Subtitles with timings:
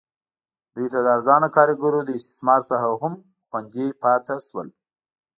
[0.73, 3.13] دوی د ارزانه کارګرو له استثمار څخه هم
[3.49, 4.67] خوندي پاتې شول.